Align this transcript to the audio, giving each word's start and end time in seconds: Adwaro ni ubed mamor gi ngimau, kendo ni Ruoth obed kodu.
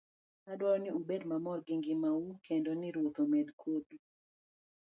Adwaro 0.51 0.77
ni 0.83 0.89
ubed 0.99 1.21
mamor 1.31 1.57
gi 1.65 1.75
ngimau, 1.79 2.25
kendo 2.45 2.71
ni 2.75 2.87
Ruoth 2.95 3.19
obed 3.23 3.47
kodu. 3.61 3.97